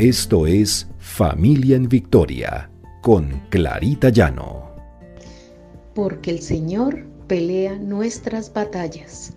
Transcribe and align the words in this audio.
Esto 0.00 0.46
es 0.46 0.88
Familia 0.98 1.76
en 1.76 1.86
Victoria 1.86 2.70
con 3.02 3.42
Clarita 3.50 4.08
Llano. 4.08 4.74
Porque 5.94 6.30
el 6.30 6.40
Señor 6.40 7.04
pelea 7.26 7.76
nuestras 7.76 8.50
batallas. 8.50 9.34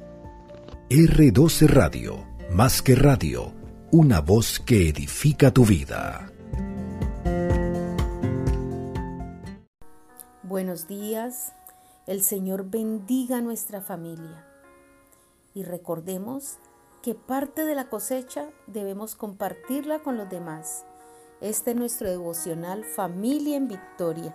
R12 0.89 1.67
Radio, 1.67 2.25
más 2.49 2.81
que 2.81 2.95
radio, 2.95 3.51
una 3.91 4.21
voz 4.21 4.61
que 4.61 4.87
edifica 4.87 5.51
tu 5.51 5.65
vida. 5.65 6.31
Buenos 10.43 10.87
días, 10.87 11.51
el 12.07 12.21
Señor 12.21 12.69
bendiga 12.69 13.41
nuestra 13.41 13.81
familia. 13.81 14.45
Y 15.53 15.63
recordemos 15.63 16.57
que 17.03 17.15
parte 17.15 17.65
de 17.65 17.75
la 17.75 17.89
cosecha 17.89 18.49
debemos 18.65 19.15
compartirla 19.15 19.99
con 19.99 20.15
los 20.15 20.29
demás. 20.29 20.85
Este 21.41 21.71
es 21.71 21.77
nuestro 21.77 22.09
devocional 22.09 22.85
Familia 22.85 23.57
en 23.57 23.67
Victoria, 23.67 24.33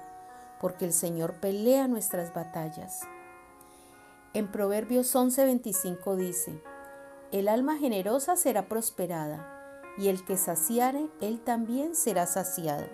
porque 0.60 0.84
el 0.84 0.92
Señor 0.92 1.40
pelea 1.40 1.88
nuestras 1.88 2.34
batallas. 2.34 3.00
En 4.34 4.52
Proverbios 4.52 5.16
11:25 5.16 6.14
dice, 6.16 6.62
El 7.32 7.48
alma 7.48 7.78
generosa 7.78 8.36
será 8.36 8.68
prosperada, 8.68 9.82
y 9.96 10.08
el 10.08 10.22
que 10.26 10.36
saciare, 10.36 11.08
él 11.22 11.40
también 11.40 11.96
será 11.96 12.26
saciado. 12.26 12.86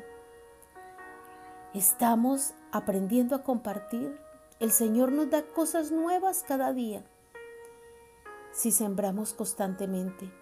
Estamos 1.75 2.55
aprendiendo 2.71 3.35
a 3.35 3.43
compartir. 3.43 4.17
El 4.61 4.71
Señor 4.71 5.11
nos 5.11 5.31
da 5.31 5.43
cosas 5.43 5.91
nuevas 5.91 6.45
cada 6.47 6.73
día 6.73 7.05
si 8.55 8.71
sembramos 8.71 9.35
constantemente. 9.35 10.33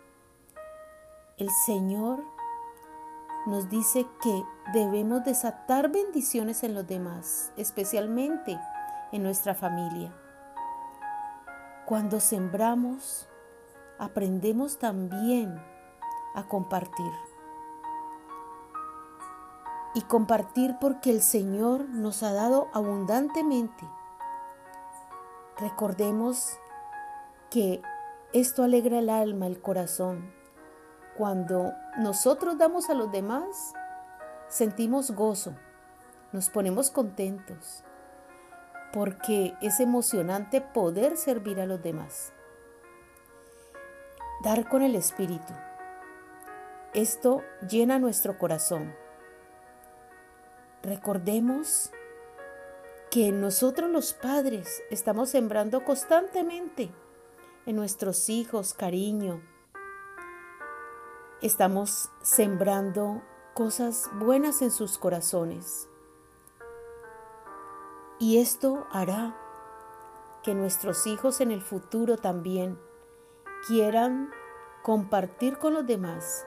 El 1.39 1.48
Señor 1.65 2.23
nos 3.46 3.69
dice 3.71 4.07
que 4.23 4.45
debemos 4.73 5.24
desatar 5.24 5.91
bendiciones 5.91 6.63
en 6.63 6.74
los 6.74 6.87
demás, 6.87 7.52
especialmente 7.57 8.60
en 9.13 9.23
nuestra 9.23 9.54
familia. 9.54 10.15
Cuando 11.87 12.21
sembramos, 12.21 13.29
aprendemos 13.99 14.79
también 14.79 15.60
a 16.35 16.47
compartir. 16.47 17.13
Y 19.95 20.02
compartir 20.02 20.76
porque 20.80 21.10
el 21.10 21.23
Señor 21.23 21.88
nos 21.88 22.23
ha 22.23 22.32
dado 22.32 22.69
abundantemente. 22.73 23.87
Recordemos 25.59 26.59
que 27.51 27.82
esto 28.33 28.63
alegra 28.63 28.99
el 28.99 29.11
alma, 29.11 29.47
el 29.47 29.61
corazón. 29.61 30.33
Cuando 31.16 31.75
nosotros 31.99 32.57
damos 32.57 32.88
a 32.88 32.95
los 32.95 33.13
demás, 33.13 33.75
sentimos 34.49 35.11
gozo, 35.11 35.55
nos 36.33 36.49
ponemos 36.49 36.91
contentos, 36.91 37.85
porque 38.93 39.55
es 39.60 39.80
emocionante 39.80 40.63
poder 40.63 41.19
servir 41.19 41.60
a 41.60 41.66
los 41.66 41.83
demás. 41.83 42.33
Dar 44.43 44.66
con 44.66 44.83
el 44.83 44.97
Espíritu. 44.97 45.53
Esto 46.95 47.43
llena 47.69 47.99
nuestro 47.99 48.38
corazón. 48.38 48.95
Recordemos 50.83 51.93
que 53.10 53.30
nosotros 53.30 53.91
los 53.91 54.15
padres 54.15 54.83
estamos 54.91 55.29
sembrando 55.29 55.85
constantemente 55.85 56.91
en 57.66 57.77
nuestros 57.77 58.29
hijos 58.29 58.74
cariño. 58.74 59.41
Estamos 61.41 62.10
sembrando 62.23 63.23
cosas 63.54 64.10
buenas 64.15 64.62
en 64.62 64.71
sus 64.71 64.99
corazones. 64.99 65.88
Y 68.19 68.38
esto 68.38 68.86
hará 68.91 69.36
que 70.42 70.54
nuestros 70.54 71.06
hijos 71.06 71.41
en 71.41 71.50
el 71.50 71.60
futuro 71.60 72.16
también 72.16 72.78
quieran 73.66 74.31
compartir 74.82 75.59
con 75.59 75.75
los 75.75 75.86
demás 75.86 76.47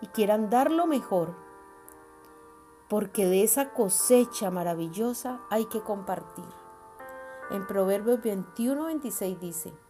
y 0.00 0.06
quieran 0.08 0.50
dar 0.50 0.70
lo 0.70 0.86
mejor, 0.86 1.34
porque 2.88 3.26
de 3.26 3.42
esa 3.44 3.72
cosecha 3.72 4.50
maravillosa 4.50 5.40
hay 5.48 5.64
que 5.66 5.80
compartir. 5.80 6.44
En 7.50 7.66
Proverbios 7.66 8.22
21, 8.22 8.84
26 8.84 9.40
dice, 9.40 9.83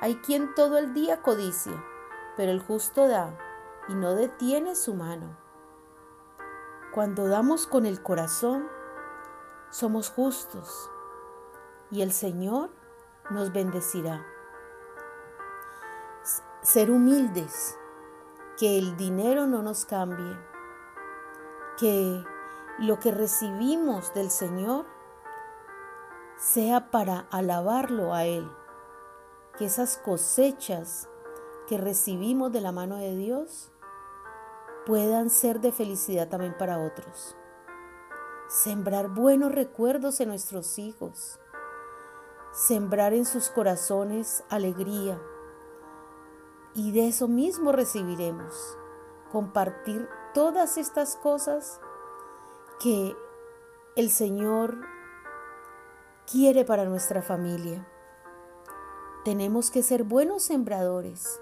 hay 0.00 0.16
quien 0.16 0.54
todo 0.54 0.78
el 0.78 0.94
día 0.94 1.22
codicia, 1.22 1.84
pero 2.36 2.52
el 2.52 2.60
justo 2.60 3.08
da 3.08 3.36
y 3.88 3.94
no 3.94 4.14
detiene 4.14 4.76
su 4.76 4.94
mano. 4.94 5.36
Cuando 6.94 7.26
damos 7.26 7.66
con 7.66 7.84
el 7.84 8.00
corazón, 8.00 8.68
somos 9.70 10.10
justos 10.10 10.88
y 11.90 12.02
el 12.02 12.12
Señor 12.12 12.70
nos 13.30 13.52
bendecirá. 13.52 14.24
Ser 16.62 16.90
humildes, 16.92 17.76
que 18.56 18.78
el 18.78 18.96
dinero 18.96 19.46
no 19.46 19.62
nos 19.62 19.84
cambie, 19.84 20.36
que 21.76 22.24
lo 22.78 23.00
que 23.00 23.10
recibimos 23.10 24.14
del 24.14 24.30
Señor 24.30 24.86
sea 26.36 26.90
para 26.92 27.26
alabarlo 27.30 28.14
a 28.14 28.24
Él 28.24 28.48
que 29.58 29.64
esas 29.66 29.96
cosechas 29.96 31.08
que 31.66 31.78
recibimos 31.78 32.52
de 32.52 32.60
la 32.60 32.72
mano 32.72 32.96
de 32.96 33.16
Dios 33.16 33.72
puedan 34.86 35.28
ser 35.30 35.60
de 35.60 35.72
felicidad 35.72 36.28
también 36.28 36.56
para 36.56 36.78
otros. 36.78 37.36
Sembrar 38.48 39.08
buenos 39.08 39.52
recuerdos 39.52 40.20
en 40.20 40.28
nuestros 40.28 40.78
hijos. 40.78 41.38
Sembrar 42.52 43.12
en 43.12 43.26
sus 43.26 43.50
corazones 43.50 44.44
alegría. 44.48 45.20
Y 46.74 46.92
de 46.92 47.08
eso 47.08 47.28
mismo 47.28 47.72
recibiremos. 47.72 48.78
Compartir 49.30 50.08
todas 50.32 50.78
estas 50.78 51.16
cosas 51.16 51.80
que 52.80 53.14
el 53.96 54.10
Señor 54.10 54.78
quiere 56.30 56.64
para 56.64 56.84
nuestra 56.84 57.20
familia. 57.20 57.86
Tenemos 59.28 59.70
que 59.70 59.82
ser 59.82 60.04
buenos 60.04 60.42
sembradores, 60.42 61.38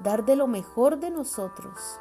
dar 0.00 0.24
de 0.24 0.34
lo 0.34 0.48
mejor 0.48 0.98
de 0.98 1.08
nosotros. 1.08 2.00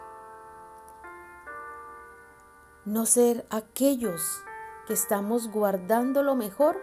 No 2.85 3.05
ser 3.05 3.45
aquellos 3.51 4.43
que 4.87 4.93
estamos 4.93 5.51
guardando 5.51 6.23
lo 6.23 6.33
mejor 6.33 6.75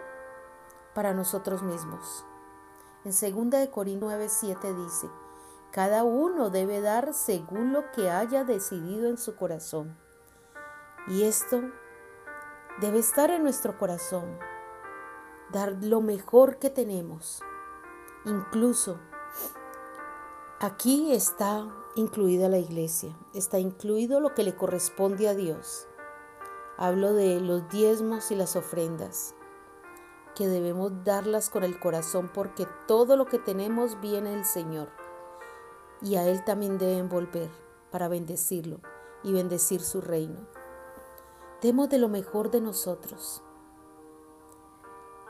para 0.95 1.13
nosotros 1.13 1.63
mismos. 1.63 2.25
En 3.03 3.11
2 3.11 3.49
de 3.49 3.69
Corintios 3.69 4.09
9:7 4.09 4.85
dice, 4.85 5.09
cada 5.73 6.05
uno 6.05 6.49
debe 6.49 6.79
dar 6.79 7.13
según 7.13 7.73
lo 7.73 7.91
que 7.91 8.09
haya 8.09 8.45
decidido 8.45 9.09
en 9.09 9.17
su 9.17 9.35
corazón. 9.35 9.97
Y 11.09 11.23
esto 11.23 11.61
debe 12.79 12.99
estar 12.99 13.31
en 13.31 13.43
nuestro 13.43 13.77
corazón, 13.77 14.39
dar 15.51 15.73
lo 15.81 15.99
mejor 15.99 16.57
que 16.57 16.69
tenemos. 16.69 17.43
Incluso 18.25 18.97
aquí 20.59 21.13
está 21.13 21.73
incluida 21.95 22.49
la 22.49 22.57
iglesia, 22.57 23.17
está 23.33 23.59
incluido 23.59 24.19
lo 24.19 24.33
que 24.33 24.43
le 24.43 24.57
corresponde 24.57 25.29
a 25.29 25.35
Dios. 25.35 25.87
Hablo 26.77 27.13
de 27.13 27.39
los 27.39 27.69
diezmos 27.69 28.29
y 28.31 28.35
las 28.35 28.57
ofrendas, 28.57 29.35
que 30.35 30.47
debemos 30.47 30.91
darlas 31.05 31.49
con 31.49 31.63
el 31.63 31.79
corazón 31.79 32.29
porque 32.33 32.67
todo 32.87 33.15
lo 33.15 33.25
que 33.25 33.39
tenemos 33.39 34.01
viene 34.01 34.31
del 34.31 34.43
Señor 34.43 34.89
y 36.01 36.15
a 36.15 36.25
Él 36.27 36.43
también 36.43 36.77
deben 36.77 37.07
volver 37.07 37.49
para 37.89 38.09
bendecirlo 38.09 38.81
y 39.23 39.31
bendecir 39.31 39.79
su 39.79 40.01
reino. 40.01 40.41
Demos 41.61 41.87
de 41.87 41.99
lo 41.99 42.09
mejor 42.09 42.51
de 42.51 42.59
nosotros. 42.59 43.43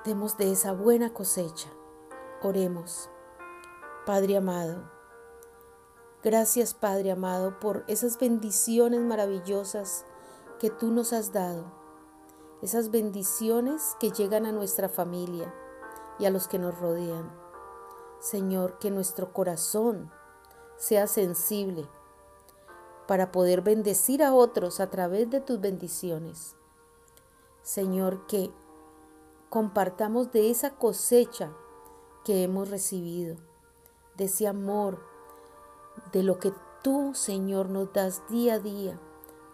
Demos 0.06 0.38
de 0.38 0.52
esa 0.52 0.74
buena 0.74 1.14
cosecha 1.14 1.70
Oremos. 2.42 3.10
Padre 4.06 4.38
amado, 4.38 4.90
gracias 6.24 6.74
Padre 6.74 7.12
amado 7.12 7.60
por 7.60 7.84
esas 7.88 8.18
bendiciones 8.18 9.02
maravillosas 9.02 10.06
que 10.58 10.70
tú 10.70 10.90
nos 10.90 11.12
has 11.12 11.34
dado, 11.34 11.66
esas 12.62 12.92
bendiciones 12.92 13.98
que 14.00 14.12
llegan 14.12 14.46
a 14.46 14.54
nuestra 14.54 14.88
familia 14.88 15.54
y 16.18 16.28
a 16.28 16.30
los 16.30 16.48
que 16.48 16.60
nos 16.60 16.80
rodean. 16.80 17.30
Señor, 18.22 18.80
que 18.80 18.90
nuestro 18.90 19.34
corazón 19.34 20.10
sea 20.78 21.08
sensible 21.08 21.90
para 23.06 23.34
poder 23.34 23.64
bendecir 23.64 24.24
a 24.24 24.34
otros 24.34 24.80
a 24.80 24.90
través 24.90 25.30
de 25.30 25.42
tus 25.42 25.60
bendiciones. 25.60 26.56
Señor, 27.64 28.28
que 28.28 28.50
compartamos 29.50 30.32
de 30.32 30.50
esa 30.50 30.70
cosecha 30.78 31.52
que 32.24 32.44
hemos 32.44 32.70
recibido, 32.70 33.38
de 34.18 34.26
ese 34.26 34.48
amor, 34.48 35.00
de 36.12 36.24
lo 36.24 36.40
que 36.40 36.54
tú, 36.84 37.14
Señor, 37.14 37.70
nos 37.70 37.92
das 37.94 38.22
día 38.30 38.56
a 38.56 38.60
día 38.60 39.00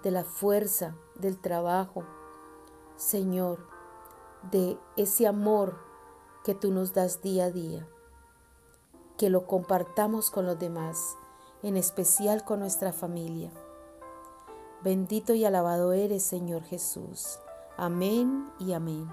de 0.03 0.11
la 0.11 0.23
fuerza, 0.23 0.95
del 1.15 1.39
trabajo, 1.39 2.03
Señor, 2.95 3.67
de 4.51 4.77
ese 4.97 5.27
amor 5.27 5.79
que 6.43 6.53
tú 6.53 6.71
nos 6.71 6.93
das 6.93 7.21
día 7.21 7.45
a 7.45 7.51
día. 7.51 7.87
Que 9.17 9.29
lo 9.29 9.47
compartamos 9.47 10.29
con 10.29 10.45
los 10.45 10.59
demás, 10.59 11.17
en 11.63 11.75
especial 11.75 12.43
con 12.45 12.59
nuestra 12.59 12.93
familia. 12.93 13.51
Bendito 14.83 15.33
y 15.33 15.43
alabado 15.45 15.93
eres, 15.93 16.21
Señor 16.21 16.63
Jesús. 16.63 17.39
Amén 17.77 18.51
y 18.59 18.73
amén. 18.73 19.09